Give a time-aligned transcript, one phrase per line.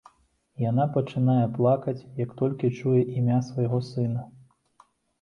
[0.69, 4.29] Яна пачынае плакаць, як толькі чуе імя свайго сына.